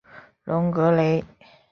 [0.45, 1.23] 隆格雷。